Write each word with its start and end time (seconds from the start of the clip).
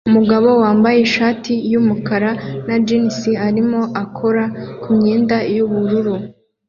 Umugabo 0.09 0.49
wambaye 0.61 0.97
ishati 1.07 1.53
yumukara 1.71 2.31
na 2.67 2.75
jans 2.87 3.19
arimo 3.47 3.81
akora 4.03 4.43
kumyenda 4.83 5.37
yubururu 5.55 6.13